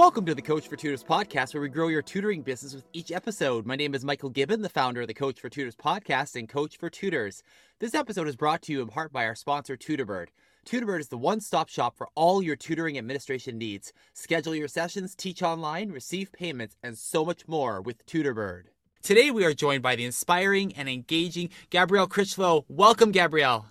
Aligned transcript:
Welcome 0.00 0.24
to 0.24 0.34
the 0.34 0.40
Coach 0.40 0.66
for 0.66 0.76
Tutors 0.76 1.04
podcast, 1.04 1.52
where 1.52 1.60
we 1.60 1.68
grow 1.68 1.88
your 1.88 2.00
tutoring 2.00 2.40
business 2.40 2.74
with 2.74 2.88
each 2.94 3.12
episode. 3.12 3.66
My 3.66 3.76
name 3.76 3.94
is 3.94 4.02
Michael 4.02 4.30
Gibbon, 4.30 4.62
the 4.62 4.70
founder 4.70 5.02
of 5.02 5.08
the 5.08 5.12
Coach 5.12 5.38
for 5.38 5.50
Tutors 5.50 5.76
podcast 5.76 6.36
and 6.36 6.48
Coach 6.48 6.78
for 6.78 6.88
Tutors. 6.88 7.42
This 7.80 7.94
episode 7.94 8.26
is 8.26 8.34
brought 8.34 8.62
to 8.62 8.72
you 8.72 8.80
in 8.80 8.88
part 8.88 9.12
by 9.12 9.26
our 9.26 9.34
sponsor, 9.34 9.76
Tutorbird. 9.76 10.28
Tutorbird 10.64 11.00
is 11.00 11.08
the 11.08 11.18
one 11.18 11.38
stop 11.42 11.68
shop 11.68 11.98
for 11.98 12.08
all 12.14 12.42
your 12.42 12.56
tutoring 12.56 12.96
administration 12.96 13.58
needs. 13.58 13.92
Schedule 14.14 14.54
your 14.54 14.68
sessions, 14.68 15.14
teach 15.14 15.42
online, 15.42 15.90
receive 15.90 16.32
payments, 16.32 16.78
and 16.82 16.96
so 16.96 17.22
much 17.22 17.46
more 17.46 17.82
with 17.82 18.06
Tutorbird. 18.06 18.68
Today, 19.02 19.30
we 19.30 19.44
are 19.44 19.52
joined 19.52 19.82
by 19.82 19.96
the 19.96 20.06
inspiring 20.06 20.72
and 20.76 20.88
engaging 20.88 21.50
Gabrielle 21.68 22.08
Crichlow. 22.08 22.64
Welcome, 22.68 23.10
Gabrielle. 23.10 23.66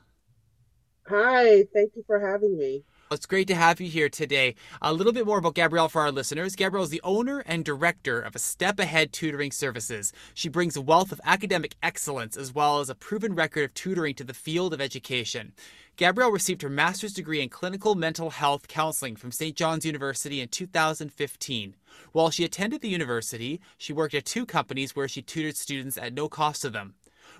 Hi, 1.08 1.64
thank 1.73 1.94
you 1.96 2.04
for 2.05 2.20
having 2.20 2.55
me. 2.55 2.84
It's 3.12 3.26
great 3.26 3.48
to 3.48 3.55
have 3.55 3.81
you 3.81 3.90
here 3.90 4.08
today. 4.08 4.54
A 4.84 4.94
little 4.94 5.12
bit 5.12 5.26
more 5.26 5.40
about 5.40 5.55
Gabrielle 5.55 5.90
for 5.90 6.04
our 6.04 6.12
listeners. 6.12 6.55
Gabrielle 6.55 6.84
is 6.84 6.91
the 6.91 7.02
owner 7.04 7.40
and 7.40 7.66
director 7.66 8.22
of 8.22 8.35
a 8.35 8.40
Step 8.40 8.77
Ahead 8.80 9.12
Tutoring 9.12 9.52
Services. 9.52 10.13
She 10.35 10.48
brings 10.48 10.77
a 10.77 10.82
wealth 10.82 11.12
of 11.12 11.20
academic 11.26 11.73
excellence 11.82 12.38
as 12.38 12.54
well 12.54 12.82
as 12.82 12.88
a 12.88 12.94
proven 12.94 13.34
record 13.34 13.63
of 13.63 13.73
tutoring 13.73 14.13
to 14.13 14.23
the 14.23 14.35
field 14.35 14.76
of 14.76 14.80
education. 14.82 15.54
Gabrielle 15.95 16.32
received 16.32 16.62
her 16.62 16.70
master's 16.70 17.13
degree 17.13 17.41
in 17.41 17.49
clinical 17.49 17.95
mental 17.95 18.30
health 18.30 18.68
counseling 18.68 19.16
from 19.16 19.32
St. 19.32 19.55
John's 19.55 19.88
University 19.88 20.40
in 20.40 20.48
2015. 20.48 21.76
While 22.12 22.30
she 22.30 22.46
attended 22.46 22.82
the 22.82 22.90
university, 22.90 23.60
she 23.80 23.91
worked 23.91 24.13
at 24.13 24.26
two 24.26 24.46
companies 24.46 24.96
where 24.96 25.07
she 25.07 25.23
tutored 25.23 25.57
students 25.57 25.98
at 25.98 26.13
no 26.13 26.30
cost 26.30 26.62
to 26.62 26.70
them. 26.70 26.94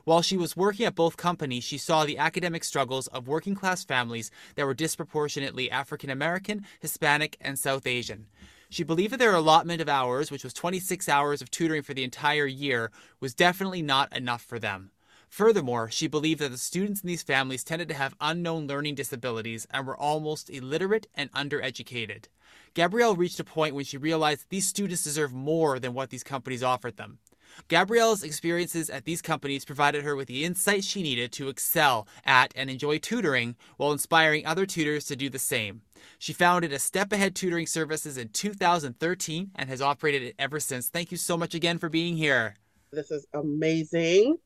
While 0.04 0.22
she 0.22 0.38
was 0.38 0.58
working 0.58 0.86
at 0.86 0.96
both 0.96 1.18
companies, 1.18 1.64
she 1.64 1.78
saw 1.78 2.06
the 2.06 2.18
academic 2.18 2.64
struggles 2.64 3.08
of 3.08 3.28
working 3.28 3.56
class 3.56 3.84
families 3.84 4.32
that 4.56 4.66
were 4.66 4.74
disproportionately 4.74 5.70
African 5.70 6.10
American, 6.10 6.66
Hispanic, 6.80 7.38
and 7.42 7.58
South 7.58 7.86
Asian. 7.86 8.28
She 8.70 8.84
believed 8.84 9.14
that 9.14 9.18
their 9.18 9.34
allotment 9.34 9.82
of 9.82 9.90
hours, 9.90 10.30
which 10.30 10.44
was 10.44 10.54
26 10.54 11.10
hours 11.10 11.42
of 11.42 11.50
tutoring 11.50 11.82
for 11.82 11.96
the 11.96 12.04
entire 12.04 12.46
year, 12.46 12.92
was 13.20 13.34
definitely 13.34 13.82
not 13.82 14.16
enough 14.16 14.44
for 14.44 14.60
them. 14.60 14.92
Furthermore, 15.30 15.90
she 15.92 16.08
believed 16.08 16.42
that 16.42 16.50
the 16.50 16.58
students 16.58 17.02
in 17.02 17.08
these 17.08 17.24
families 17.24 17.64
tended 17.64 17.88
to 17.88 17.94
have 17.94 18.16
unknown 18.20 18.68
learning 18.68 18.96
disabilities 18.96 19.68
and 19.72 19.86
were 19.86 19.98
almost 19.98 20.50
illiterate 20.50 21.08
and 21.14 21.32
undereducated. 21.34 22.26
Gabrielle 22.74 23.16
reached 23.16 23.40
a 23.40 23.44
point 23.44 23.76
when 23.76 23.86
she 23.86 23.98
realized 23.98 24.46
these 24.50 24.68
students 24.68 25.04
deserve 25.04 25.34
more 25.34 25.80
than 25.80 25.94
what 25.94 26.10
these 26.10 26.24
companies 26.24 26.64
offered 26.64 26.98
them. 26.98 27.20
Gabrielle's 27.68 28.24
experiences 28.24 28.90
at 28.90 29.06
these 29.06 29.22
companies 29.22 29.66
provided 29.66 30.04
her 30.04 30.16
with 30.16 30.28
the 30.28 30.44
insight 30.44 30.84
she 30.84 31.02
needed 31.02 31.32
to 31.34 31.50
excel 31.50 32.08
at 32.26 32.54
and 32.56 32.70
enjoy 32.70 32.98
tutoring 32.98 33.56
while 33.78 33.92
inspiring 33.92 34.46
other 34.46 34.66
tutors 34.66 35.06
to 35.06 35.16
do 35.16 35.30
the 35.30 35.40
same. 35.40 35.82
She 36.18 36.34
founded 36.34 36.72
a 36.72 36.80
Step 36.80 37.12
Ahead 37.12 37.36
Tutoring 37.36 37.68
Services 37.68 38.18
in 38.18 38.30
2013 38.30 39.52
and 39.56 39.70
has 39.70 39.82
operated 39.82 40.24
it 40.24 40.36
ever 40.40 40.60
since. 40.60 40.90
Thank 40.90 41.12
you 41.12 41.18
so 41.18 41.38
much 41.38 41.54
again 41.54 41.78
for 41.78 41.90
being 41.90 42.16
here. 42.18 42.56
This 42.92 43.12
is 43.12 43.28
amazing. 43.34 44.38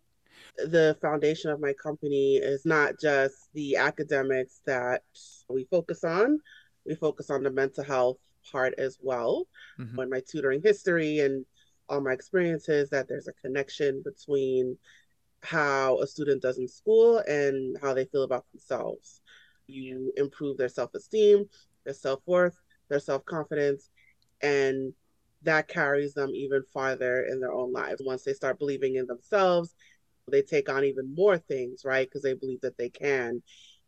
The 0.57 0.97
foundation 1.01 1.49
of 1.51 1.59
my 1.59 1.73
company 1.73 2.35
is 2.35 2.65
not 2.65 2.99
just 3.01 3.35
the 3.53 3.77
academics 3.77 4.61
that 4.65 5.03
we 5.49 5.65
focus 5.65 6.03
on, 6.03 6.39
we 6.85 6.95
focus 6.95 7.29
on 7.29 7.43
the 7.43 7.51
mental 7.51 7.83
health 7.83 8.17
part 8.51 8.73
as 8.77 8.97
well. 9.01 9.47
Mm-hmm. 9.79 9.99
On 9.99 10.09
my 10.09 10.21
tutoring 10.29 10.61
history 10.61 11.19
and 11.19 11.45
all 11.89 12.01
my 12.01 12.13
experiences 12.13 12.89
that 12.89 13.07
there's 13.07 13.27
a 13.27 13.33
connection 13.33 14.01
between 14.03 14.77
how 15.41 15.99
a 15.99 16.07
student 16.07 16.41
does 16.41 16.57
in 16.57 16.67
school 16.67 17.17
and 17.19 17.77
how 17.81 17.93
they 17.93 18.05
feel 18.05 18.23
about 18.23 18.45
themselves. 18.51 19.21
You 19.67 20.13
improve 20.17 20.57
their 20.57 20.69
self 20.69 20.93
esteem, 20.93 21.45
their 21.83 21.93
self 21.93 22.21
worth, 22.25 22.59
their 22.89 22.99
self 22.99 23.25
confidence, 23.25 23.89
and 24.41 24.93
that 25.43 25.67
carries 25.67 26.13
them 26.13 26.31
even 26.33 26.63
farther 26.73 27.25
in 27.29 27.39
their 27.39 27.51
own 27.51 27.73
lives. 27.73 28.01
Once 28.05 28.23
they 28.23 28.33
start 28.33 28.59
believing 28.59 28.95
in 28.95 29.05
themselves, 29.05 29.75
they 30.31 30.41
take 30.41 30.69
on 30.69 30.85
even 30.85 31.13
more 31.13 31.37
things, 31.37 31.83
right? 31.83 32.07
Because 32.07 32.21
they 32.21 32.33
believe 32.33 32.61
that 32.61 32.77
they 32.77 32.89
can. 32.89 33.41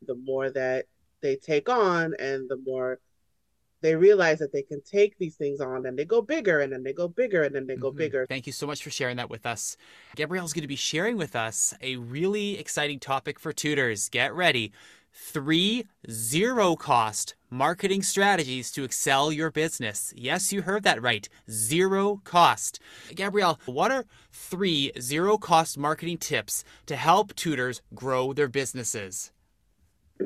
The 0.06 0.16
more 0.16 0.50
that 0.52 0.86
they 1.22 1.38
take 1.38 1.70
on 1.70 2.14
and 2.20 2.50
the 2.50 2.58
more 2.66 3.00
they 3.86 3.96
realize 3.96 4.40
that 4.40 4.52
they 4.52 4.64
can 4.64 4.82
take 4.82 5.16
these 5.20 5.36
things 5.36 5.62
on 5.62 5.86
and 5.86 5.98
they 5.98 6.06
go 6.06 6.20
bigger 6.20 6.62
and 6.62 6.74
then 6.74 6.82
they 6.82 6.92
go 6.92 7.08
bigger 7.08 7.44
and 7.44 7.54
then 7.54 7.68
they 7.68 7.76
go 7.76 7.90
mm-hmm. 7.90 8.00
bigger. 8.00 8.26
Thank 8.28 8.48
you 8.48 8.54
so 8.54 8.66
much 8.66 8.84
for 8.84 8.90
sharing 8.90 9.18
that 9.18 9.30
with 9.30 9.46
us. 9.46 9.78
Gabrielle's 10.16 10.54
going 10.54 10.64
to 10.64 10.68
be 10.68 10.76
sharing 10.76 11.18
with 11.18 11.36
us 11.36 11.72
a 11.82 11.98
really 11.98 12.58
exciting 12.58 13.00
topic 13.00 13.40
for 13.40 13.54
tutors. 13.54 14.10
Get 14.10 14.34
ready. 14.34 14.72
Three 15.14 15.86
zero 16.10 16.76
cost 16.76 17.36
marketing 17.52 18.02
strategies 18.02 18.72
to 18.72 18.84
excel 18.84 19.32
your 19.32 19.52
business. 19.52 20.12
Yes, 20.18 20.52
you 20.52 20.64
heard 20.64 20.82
that 20.82 21.00
right. 21.00 21.30
Zero 21.48 22.22
cost. 22.24 22.80
Gabrielle, 23.14 23.60
what 23.68 23.92
are 23.92 24.06
three 24.32 24.92
zero 25.00 25.38
cost 25.38 25.78
marketing 25.78 26.18
tips 26.18 26.64
to 26.88 26.96
help 26.96 27.36
tutors 27.36 27.84
grow 27.94 28.34
their 28.34 28.50
businesses? 28.50 29.32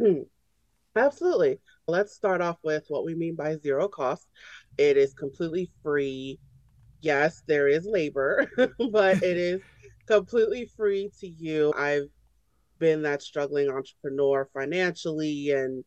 Absolutely. 0.96 1.59
Let's 1.90 2.14
start 2.14 2.42
off 2.42 2.58
with 2.64 2.86
what 2.88 3.04
we 3.04 3.16
mean 3.16 3.36
by 3.36 3.58
zero 3.58 3.88
cost. 3.88 4.28
It 4.78 4.96
is 4.96 5.14
completely 5.14 5.70
free. 5.84 6.40
Yes, 7.02 7.42
there 7.48 7.68
is 7.68 7.86
labor, 7.86 8.50
but 8.92 9.24
it 9.24 9.38
is 9.38 9.62
completely 10.06 10.66
free 10.78 11.12
to 11.20 11.28
you. 11.28 11.74
I've 11.76 12.10
been 12.78 13.02
that 13.02 13.22
struggling 13.22 13.70
entrepreneur 13.70 14.48
financially 14.54 15.52
and 15.52 15.84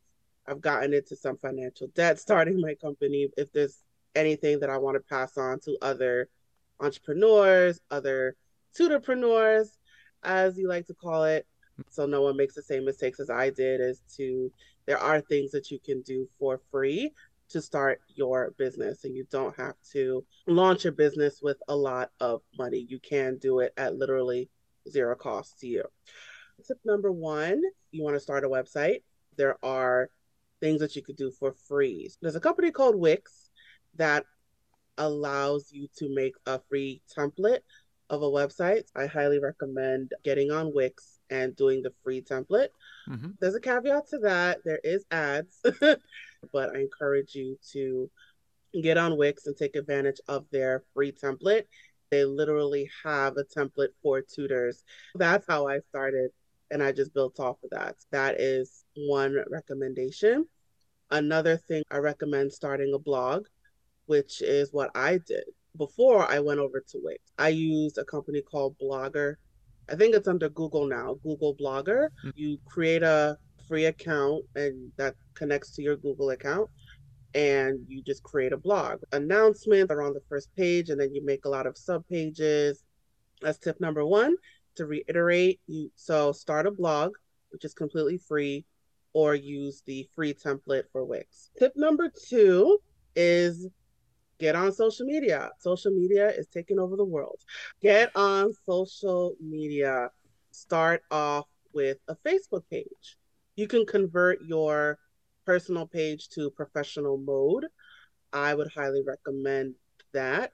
I've 0.46 0.60
gotten 0.60 0.92
into 0.92 1.16
some 1.16 1.36
financial 1.36 1.88
debt 1.94 2.18
starting 2.18 2.60
my 2.60 2.74
company. 2.74 3.28
If 3.36 3.52
there's 3.52 3.78
anything 4.14 4.60
that 4.60 4.70
I 4.70 4.78
want 4.78 4.96
to 4.96 5.00
pass 5.08 5.38
on 5.38 5.60
to 5.60 5.76
other 5.80 6.28
entrepreneurs, 6.80 7.80
other 7.90 8.36
tutorpreneurs, 8.76 9.68
as 10.22 10.58
you 10.58 10.68
like 10.68 10.86
to 10.86 10.94
call 10.94 11.24
it, 11.24 11.46
so 11.88 12.06
no 12.06 12.22
one 12.22 12.36
makes 12.36 12.54
the 12.54 12.62
same 12.62 12.84
mistakes 12.84 13.20
as 13.20 13.30
I 13.30 13.50
did, 13.50 13.80
is 13.80 14.02
to 14.16 14.50
there 14.86 14.98
are 14.98 15.20
things 15.20 15.50
that 15.52 15.70
you 15.70 15.78
can 15.78 16.02
do 16.02 16.26
for 16.38 16.60
free 16.70 17.12
to 17.50 17.60
start 17.60 18.00
your 18.14 18.52
business 18.56 19.04
and 19.04 19.14
you 19.14 19.26
don't 19.30 19.54
have 19.56 19.74
to 19.92 20.24
launch 20.46 20.86
a 20.86 20.92
business 20.92 21.40
with 21.42 21.58
a 21.68 21.76
lot 21.76 22.10
of 22.20 22.40
money. 22.58 22.86
You 22.88 22.98
can 22.98 23.36
do 23.38 23.60
it 23.60 23.72
at 23.76 23.96
literally 23.96 24.48
zero 24.88 25.14
cost 25.14 25.60
to 25.60 25.66
you. 25.66 25.84
Tip 26.66 26.78
number 26.84 27.12
one, 27.12 27.62
you 27.90 28.02
want 28.02 28.16
to 28.16 28.20
start 28.20 28.44
a 28.44 28.48
website. 28.48 29.02
There 29.36 29.56
are 29.64 30.08
things 30.60 30.80
that 30.80 30.96
you 30.96 31.02
could 31.02 31.16
do 31.16 31.30
for 31.30 31.52
free. 31.52 32.10
There's 32.20 32.36
a 32.36 32.40
company 32.40 32.70
called 32.70 32.96
Wix 32.96 33.50
that 33.96 34.24
allows 34.98 35.72
you 35.72 35.88
to 35.96 36.14
make 36.14 36.34
a 36.46 36.60
free 36.70 37.02
template 37.16 37.60
of 38.08 38.22
a 38.22 38.30
website. 38.30 38.84
I 38.94 39.06
highly 39.06 39.40
recommend 39.40 40.12
getting 40.22 40.50
on 40.50 40.72
Wix 40.74 41.11
and 41.32 41.56
doing 41.56 41.82
the 41.82 41.92
free 42.04 42.20
template. 42.20 42.68
Mm-hmm. 43.08 43.30
There's 43.40 43.54
a 43.54 43.60
caveat 43.60 44.08
to 44.08 44.18
that. 44.18 44.58
There 44.64 44.80
is 44.84 45.04
ads, 45.10 45.60
but 46.52 46.76
I 46.76 46.80
encourage 46.80 47.34
you 47.34 47.58
to 47.72 48.10
get 48.82 48.98
on 48.98 49.16
Wix 49.16 49.46
and 49.46 49.56
take 49.56 49.74
advantage 49.74 50.20
of 50.28 50.44
their 50.52 50.84
free 50.94 51.10
template. 51.10 51.64
They 52.10 52.24
literally 52.24 52.90
have 53.04 53.38
a 53.38 53.44
template 53.44 53.94
for 54.02 54.20
tutors. 54.20 54.84
That's 55.14 55.46
how 55.48 55.66
I 55.66 55.80
started, 55.88 56.30
and 56.70 56.82
I 56.82 56.92
just 56.92 57.14
built 57.14 57.40
off 57.40 57.56
of 57.64 57.70
that. 57.70 57.96
That 58.10 58.38
is 58.38 58.84
one 58.94 59.42
recommendation. 59.50 60.46
Another 61.10 61.56
thing 61.56 61.82
I 61.90 61.96
recommend 61.98 62.52
starting 62.52 62.92
a 62.94 62.98
blog, 62.98 63.46
which 64.06 64.42
is 64.42 64.72
what 64.72 64.90
I 64.94 65.18
did 65.26 65.44
before 65.78 66.30
I 66.30 66.40
went 66.40 66.60
over 66.60 66.84
to 66.88 67.00
Wix. 67.02 67.20
I 67.38 67.48
used 67.48 67.96
a 67.96 68.04
company 68.04 68.42
called 68.42 68.76
Blogger 68.78 69.36
I 69.92 69.96
think 69.96 70.14
it's 70.14 70.26
under 70.26 70.48
Google 70.48 70.86
now, 70.86 71.18
Google 71.22 71.54
Blogger. 71.54 72.08
Mm-hmm. 72.24 72.30
You 72.34 72.58
create 72.64 73.02
a 73.02 73.36
free 73.68 73.84
account 73.84 74.44
and 74.56 74.90
that 74.96 75.14
connects 75.34 75.74
to 75.76 75.82
your 75.82 75.96
Google 75.96 76.30
account 76.30 76.70
and 77.34 77.78
you 77.88 78.02
just 78.02 78.22
create 78.22 78.52
a 78.52 78.56
blog. 78.56 79.00
Announcements 79.12 79.92
are 79.92 80.02
on 80.02 80.14
the 80.14 80.22
first 80.28 80.54
page 80.56 80.88
and 80.88 80.98
then 80.98 81.14
you 81.14 81.24
make 81.24 81.44
a 81.44 81.48
lot 81.48 81.66
of 81.66 81.76
sub 81.76 82.06
pages. 82.08 82.84
That's 83.42 83.58
tip 83.58 83.80
number 83.80 84.04
1 84.04 84.34
to 84.76 84.86
reiterate 84.86 85.60
you 85.66 85.90
so 85.94 86.32
start 86.32 86.66
a 86.66 86.70
blog 86.70 87.12
which 87.50 87.64
is 87.64 87.74
completely 87.74 88.16
free 88.16 88.64
or 89.12 89.34
use 89.34 89.82
the 89.84 90.08
free 90.14 90.32
template 90.32 90.84
for 90.90 91.04
Wix. 91.04 91.50
Tip 91.58 91.74
number 91.76 92.10
2 92.28 92.78
is 93.14 93.68
get 94.42 94.56
on 94.56 94.72
social 94.72 95.06
media. 95.06 95.50
Social 95.60 95.92
media 95.92 96.28
is 96.28 96.48
taking 96.48 96.80
over 96.80 96.96
the 96.96 97.04
world. 97.04 97.40
Get 97.80 98.10
on 98.16 98.52
social 98.66 99.34
media. 99.40 100.10
Start 100.50 101.02
off 101.10 101.46
with 101.72 101.98
a 102.08 102.16
Facebook 102.26 102.64
page. 102.68 103.16
You 103.54 103.68
can 103.68 103.86
convert 103.86 104.42
your 104.42 104.98
personal 105.46 105.86
page 105.86 106.28
to 106.30 106.50
professional 106.50 107.18
mode. 107.18 107.66
I 108.32 108.54
would 108.54 108.70
highly 108.74 109.02
recommend 109.06 109.76
that. 110.12 110.52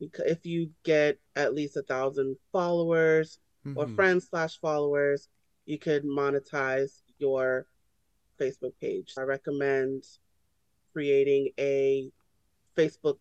If 0.00 0.46
you 0.46 0.70
get 0.82 1.18
at 1.36 1.54
least 1.54 1.76
a 1.76 1.82
thousand 1.82 2.36
followers 2.52 3.38
mm-hmm. 3.66 3.78
or 3.78 3.86
friends 3.88 4.28
slash 4.30 4.58
followers, 4.60 5.28
you 5.66 5.78
could 5.78 6.04
monetize 6.04 7.02
your 7.18 7.66
Facebook 8.40 8.72
page. 8.80 9.12
I 9.18 9.22
recommend 9.22 10.04
creating 10.92 11.50
a 11.58 12.10
Facebook 12.76 13.18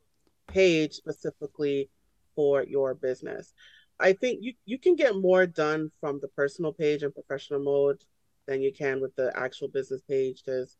page 0.48 0.94
specifically 0.94 1.90
for 2.36 2.64
your 2.64 2.94
business. 2.94 3.54
I 4.00 4.14
think 4.14 4.40
you, 4.42 4.54
you 4.66 4.78
can 4.78 4.96
get 4.96 5.16
more 5.16 5.46
done 5.46 5.92
from 6.02 6.20
the 6.20 6.28
personal 6.30 6.74
page 6.74 7.04
and 7.04 7.14
professional 7.14 7.64
mode 7.64 8.04
than 8.48 8.62
you 8.62 8.74
can 8.74 9.02
with 9.02 9.16
the 9.16 9.32
actual 9.36 9.70
business 9.70 10.02
page 10.08 10.44
because 10.46 10.78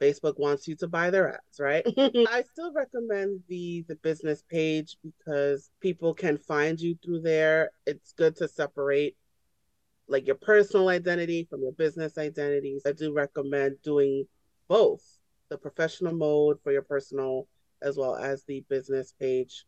Facebook 0.00 0.38
wants 0.38 0.66
you 0.68 0.76
to 0.76 0.88
buy 0.88 1.10
their 1.10 1.34
ads, 1.34 1.60
right? 1.60 1.84
I 1.98 2.44
still 2.52 2.72
recommend 2.72 3.40
the 3.48 3.84
the 3.88 3.96
business 3.96 4.42
page 4.50 4.96
because 5.02 5.70
people 5.80 6.14
can 6.14 6.36
find 6.36 6.80
you 6.80 6.96
through 7.02 7.20
there. 7.20 7.70
It's 7.86 8.12
good 8.12 8.36
to 8.36 8.48
separate 8.48 9.16
like 10.08 10.26
your 10.26 10.36
personal 10.36 10.88
identity 10.88 11.46
from 11.48 11.62
your 11.62 11.72
business 11.72 12.18
identities. 12.18 12.82
I 12.86 12.92
do 12.92 13.12
recommend 13.12 13.76
doing 13.82 14.26
both 14.68 15.02
the 15.48 15.58
professional 15.58 16.14
mode 16.14 16.58
for 16.62 16.72
your 16.72 16.82
personal 16.82 17.48
as 17.82 17.96
well 17.96 18.16
as 18.16 18.44
the 18.44 18.64
business 18.68 19.12
page. 19.18 19.66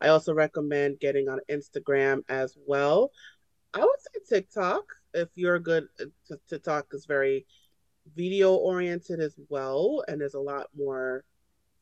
I 0.00 0.08
also 0.08 0.34
recommend 0.34 1.00
getting 1.00 1.28
on 1.28 1.40
Instagram 1.50 2.22
as 2.28 2.56
well. 2.66 3.10
I 3.72 3.80
would 3.80 4.00
say 4.00 4.36
TikTok 4.36 4.84
if 5.14 5.28
you're 5.34 5.58
good. 5.58 5.88
Uh, 6.00 6.36
TikTok 6.48 6.88
is 6.92 7.06
very 7.06 7.46
video 8.14 8.54
oriented 8.54 9.20
as 9.20 9.34
well, 9.48 10.04
and 10.06 10.20
there's 10.20 10.34
a 10.34 10.40
lot 10.40 10.66
more 10.76 11.24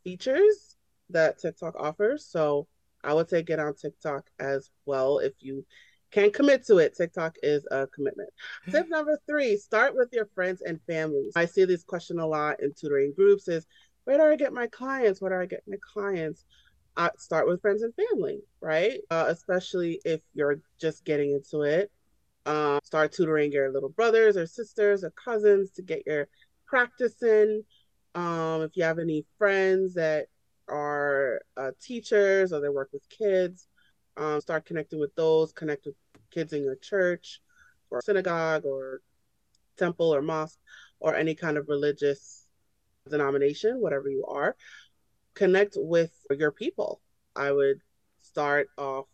features 0.03 0.77
that 1.11 1.39
TikTok 1.39 1.75
offers. 1.79 2.27
So 2.27 2.67
I 3.03 3.13
would 3.13 3.29
say 3.29 3.43
get 3.43 3.59
on 3.59 3.75
TikTok 3.75 4.31
as 4.39 4.71
well 4.87 5.19
if 5.19 5.35
you 5.41 5.67
can 6.11 6.31
commit 6.31 6.65
to 6.67 6.79
it. 6.79 6.97
TikTok 6.97 7.37
is 7.43 7.67
a 7.71 7.87
commitment. 7.89 8.31
Tip 8.71 8.89
number 8.89 9.19
three: 9.27 9.57
start 9.57 9.95
with 9.95 10.09
your 10.13 10.27
friends 10.35 10.63
and 10.63 10.81
family. 10.87 11.31
I 11.35 11.45
see 11.45 11.65
this 11.65 11.85
question 11.85 12.19
a 12.19 12.27
lot 12.27 12.63
in 12.63 12.73
tutoring 12.73 13.13
groups: 13.15 13.49
is 13.49 13.67
where 14.05 14.19
do 14.19 14.25
I 14.25 14.37
get 14.37 14.53
my 14.53 14.67
clients? 14.67 15.21
Where 15.21 15.31
do 15.31 15.43
I 15.43 15.47
get 15.47 15.63
my 15.67 15.77
clients? 15.93 16.45
Uh, 16.97 17.11
start 17.19 17.49
with 17.49 17.61
friends 17.61 17.83
and 17.83 17.93
family, 17.95 18.41
right? 18.61 19.01
Uh, 19.11 19.27
especially 19.29 20.01
if 20.05 20.21
you're 20.35 20.61
just 20.81 21.05
getting 21.05 21.33
into 21.33 21.63
it. 21.63 21.91
Um, 22.47 22.79
start 22.85 23.13
tutoring 23.13 23.53
your 23.53 23.73
little 23.73 23.89
brothers 23.89 24.37
or 24.37 24.47
sisters 24.47 25.03
or 25.03 25.11
cousins 25.11 25.71
to 25.73 25.83
get 25.83 26.03
your 26.07 26.29
practice 26.67 27.23
in. 27.23 27.65
Um, 28.15 28.63
if 28.63 28.77
you 28.77 28.85
have 28.85 28.99
any 28.99 29.25
friends 29.39 29.95
that 29.95 30.27
are 30.69 31.41
uh, 31.57 31.71
teachers 31.81 32.53
or 32.53 32.61
they 32.61 32.69
work 32.69 32.91
with 32.93 33.09
kids, 33.09 33.67
um, 34.17 34.41
start 34.41 34.67
connecting 34.67 35.01
with 35.01 35.15
those. 35.17 35.53
Connect 35.53 35.87
with 35.87 35.97
kids 36.31 36.53
in 36.53 36.63
your 36.63 36.77
church 36.77 37.41
or 37.91 38.03
synagogue 38.03 38.65
or 38.65 39.01
temple 39.77 40.15
or 40.15 40.23
mosque 40.23 40.59
or 41.01 41.15
any 41.15 41.35
kind 41.35 41.57
of 41.57 41.69
religious 41.69 42.44
denomination, 43.09 43.81
whatever 43.81 44.09
you 44.09 44.25
are. 44.27 44.57
Connect 45.35 45.77
with 45.77 46.13
your 46.31 46.51
people. 46.51 47.01
I 47.37 47.53
would 47.53 47.81
start 48.23 48.69
off 48.79 49.07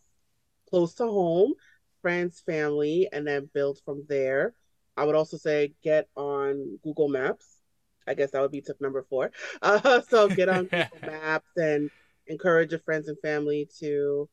close 0.69 0.93
to 0.95 1.05
home 1.05 1.53
friends, 2.01 2.41
family, 2.45 3.07
and 3.11 3.25
then 3.25 3.49
build 3.53 3.79
from 3.85 4.03
there. 4.09 4.53
I 4.97 5.05
would 5.05 5.15
also 5.15 5.37
say 5.37 5.73
get 5.83 6.07
on 6.15 6.79
Google 6.83 7.07
Maps. 7.07 7.59
I 8.07 8.13
guess 8.15 8.31
that 8.31 8.41
would 8.41 8.51
be 8.51 8.61
tip 8.61 8.81
number 8.81 9.05
four. 9.09 9.31
Uh, 9.61 10.01
so 10.09 10.27
get 10.27 10.49
on 10.49 10.65
Google 10.71 10.89
Maps 11.03 11.49
and 11.55 11.89
encourage 12.27 12.71
your 12.71 12.79
friends 12.79 13.07
and 13.07 13.17
family 13.19 13.69
to 13.79 14.27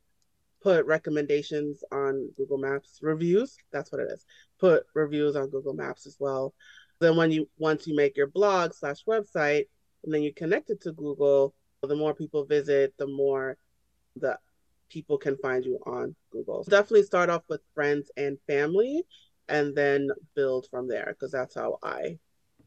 put 0.63 0.87
recommendations 0.87 1.85
on 1.93 2.31
Google 2.37 2.59
Maps 2.59 2.99
reviews. 3.03 3.57
That's 3.71 3.93
what 3.93 4.01
it 4.01 4.09
is. 4.11 4.25
Put 4.59 4.85
reviews 4.95 5.37
on 5.37 5.51
Google 5.51 5.75
Maps 5.75 6.07
as 6.07 6.17
well. 6.19 6.55
Then 7.01 7.17
when 7.17 7.31
you 7.31 7.49
once 7.59 7.87
you 7.87 7.95
make 7.95 8.17
your 8.17 8.27
blog 8.27 8.75
slash 8.75 9.05
website 9.05 9.67
and 10.05 10.13
then 10.13 10.23
you 10.23 10.33
connect 10.33 10.71
it 10.71 10.81
to 10.83 10.93
Google, 10.93 11.55
the 11.83 11.95
more 11.95 12.15
people 12.15 12.45
visit, 12.45 12.95
the 12.99 13.07
more 13.07 13.57
the 14.17 14.39
people 14.91 15.19
can 15.19 15.37
find 15.37 15.65
you 15.65 15.79
on 15.87 16.15
Google. 16.31 16.65
Definitely 16.65 17.05
start 17.05 17.31
off 17.31 17.43
with 17.49 17.61
friends 17.75 18.11
and 18.17 18.39
family 18.47 19.05
and 19.49 19.75
then 19.75 20.09
build 20.35 20.67
from 20.71 20.89
there 20.89 21.09
because 21.09 21.31
that's 21.31 21.55
how 21.55 21.79
I 21.83 22.19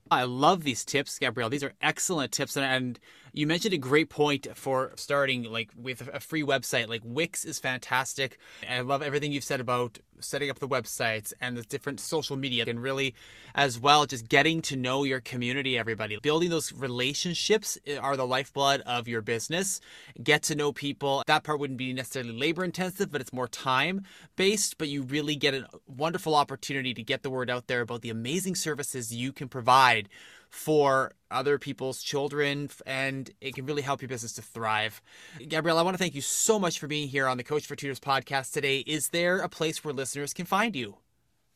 I 0.09 0.23
love 0.23 0.63
these 0.63 0.83
tips, 0.83 1.17
Gabrielle. 1.19 1.49
These 1.49 1.63
are 1.63 1.73
excellent 1.81 2.33
tips, 2.33 2.57
and, 2.57 2.65
and 2.65 2.99
you 3.33 3.47
mentioned 3.47 3.73
a 3.73 3.77
great 3.77 4.09
point 4.09 4.47
for 4.55 4.91
starting 4.95 5.43
like 5.43 5.69
with 5.75 6.07
a 6.13 6.19
free 6.19 6.43
website. 6.43 6.89
Like 6.89 7.01
Wix 7.03 7.45
is 7.45 7.59
fantastic. 7.59 8.37
I 8.69 8.81
love 8.81 9.01
everything 9.01 9.31
you've 9.31 9.43
said 9.43 9.61
about 9.61 9.99
setting 10.19 10.49
up 10.49 10.59
the 10.59 10.67
websites 10.67 11.33
and 11.41 11.57
the 11.57 11.63
different 11.63 11.99
social 11.99 12.35
media, 12.35 12.65
and 12.67 12.81
really, 12.81 13.15
as 13.55 13.79
well, 13.79 14.05
just 14.05 14.29
getting 14.29 14.61
to 14.63 14.75
know 14.75 15.03
your 15.03 15.19
community. 15.19 15.77
Everybody, 15.77 16.17
building 16.21 16.49
those 16.49 16.73
relationships 16.73 17.77
eh, 17.87 17.97
are 17.97 18.17
the 18.17 18.27
lifeblood 18.27 18.81
of 18.81 19.07
your 19.07 19.21
business. 19.21 19.79
Get 20.21 20.43
to 20.43 20.55
know 20.55 20.71
people. 20.71 21.23
That 21.27 21.43
part 21.43 21.59
wouldn't 21.59 21.79
be 21.79 21.93
necessarily 21.93 22.33
labor 22.33 22.63
intensive, 22.63 23.11
but 23.11 23.21
it's 23.21 23.33
more 23.33 23.47
time 23.47 24.03
based. 24.35 24.77
But 24.77 24.89
you 24.89 25.03
really 25.03 25.35
get 25.35 25.53
a 25.53 25.67
wonderful 25.87 26.35
opportunity 26.35 26.93
to 26.93 27.03
get 27.03 27.23
the 27.23 27.29
word 27.29 27.49
out 27.49 27.67
there 27.67 27.81
about 27.81 28.01
the 28.01 28.09
amazing 28.09 28.55
services 28.55 29.13
you 29.13 29.31
can 29.31 29.47
provide 29.47 30.09
for 30.51 31.13
other 31.31 31.57
people's 31.57 32.03
children 32.03 32.69
and 32.85 33.31
it 33.39 33.55
can 33.55 33.65
really 33.65 33.81
help 33.81 34.01
your 34.01 34.09
business 34.09 34.33
to 34.33 34.41
thrive. 34.41 35.01
Gabrielle, 35.47 35.77
I 35.77 35.81
want 35.81 35.95
to 35.95 35.97
thank 35.97 36.13
you 36.13 36.21
so 36.21 36.59
much 36.59 36.77
for 36.77 36.87
being 36.87 37.07
here 37.07 37.27
on 37.27 37.37
the 37.37 37.43
Coach 37.43 37.65
for 37.65 37.75
Tutors 37.75 38.01
podcast 38.01 38.51
today. 38.51 38.79
Is 38.79 39.09
there 39.09 39.39
a 39.39 39.49
place 39.49 39.83
where 39.83 39.93
listeners 39.93 40.33
can 40.33 40.45
find 40.45 40.75
you? 40.75 40.97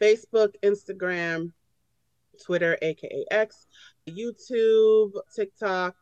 Facebook, 0.00 0.54
Instagram, 0.62 1.52
Twitter, 2.40 2.78
aka 2.82 3.24
X. 3.30 3.66
YouTube, 4.08 5.12
TikTok, 5.34 5.94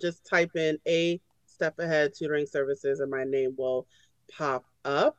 just 0.00 0.26
type 0.26 0.54
in 0.54 0.78
a 0.86 1.20
step 1.46 1.78
ahead 1.78 2.12
tutoring 2.16 2.46
services 2.46 3.00
and 3.00 3.10
my 3.10 3.24
name 3.24 3.54
will 3.56 3.86
pop 4.36 4.64
up. 4.84 5.16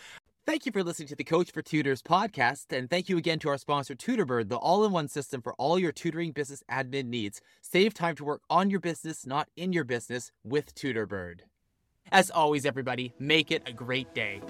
Thank 0.46 0.66
you 0.66 0.72
for 0.72 0.84
listening 0.84 1.08
to 1.08 1.16
the 1.16 1.24
Coach 1.24 1.52
for 1.52 1.62
Tutors 1.62 2.02
podcast, 2.02 2.66
and 2.70 2.90
thank 2.90 3.08
you 3.08 3.16
again 3.16 3.38
to 3.38 3.48
our 3.48 3.56
sponsor, 3.56 3.94
TutorBird, 3.94 4.50
the 4.50 4.56
all 4.56 4.84
in 4.84 4.92
one 4.92 5.08
system 5.08 5.40
for 5.40 5.54
all 5.54 5.78
your 5.78 5.90
tutoring 5.90 6.32
business 6.32 6.62
admin 6.70 7.06
needs. 7.06 7.40
Save 7.62 7.94
time 7.94 8.14
to 8.16 8.24
work 8.24 8.42
on 8.50 8.68
your 8.68 8.78
business, 8.78 9.24
not 9.24 9.48
in 9.56 9.72
your 9.72 9.84
business, 9.84 10.32
with 10.44 10.74
TutorBird. 10.74 11.40
As 12.12 12.30
always, 12.30 12.66
everybody, 12.66 13.14
make 13.18 13.50
it 13.50 13.62
a 13.64 13.72
great 13.72 14.14
day. 14.14 14.42